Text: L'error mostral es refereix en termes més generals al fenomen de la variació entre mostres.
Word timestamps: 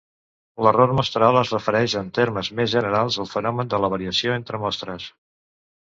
L'error 0.67 0.93
mostral 0.99 1.37
es 1.41 1.51
refereix 1.55 1.95
en 2.01 2.09
termes 2.19 2.51
més 2.61 2.73
generals 2.73 3.21
al 3.25 3.29
fenomen 3.35 3.73
de 3.75 3.85
la 3.85 3.93
variació 3.97 4.37
entre 4.39 4.63
mostres. 4.65 5.07